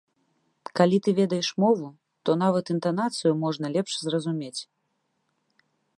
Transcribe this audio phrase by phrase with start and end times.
[0.79, 1.87] Калі ты ведаеш мову,
[2.29, 4.59] то нават інтанацыю можна лепш зразумець.